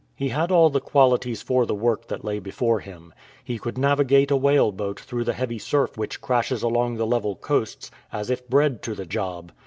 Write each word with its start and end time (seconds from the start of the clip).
He 0.15 0.29
had 0.29 0.51
all 0.51 0.71
the 0.71 0.79
qualities 0.81 1.43
for 1.43 1.67
the 1.67 1.75
work 1.75 2.07
that 2.07 2.25
lay 2.25 2.39
before 2.39 2.79
him. 2.79 3.13
He 3.43 3.59
could 3.59 3.75
navi<]cate 3.75 4.31
a 4.31 4.35
whale 4.35 4.71
boat 4.71 4.99
through 4.99 5.25
the 5.25 5.33
heavy 5.33 5.59
surf 5.59 5.95
which 5.95 6.21
crashes 6.21 6.63
along 6.63 6.95
the 6.97 7.05
level 7.05 7.35
coasts, 7.35 7.91
as 8.11 8.31
if 8.31 8.49
bred 8.49 8.81
to 8.81 8.95
the 8.95 9.05
job. 9.05 9.51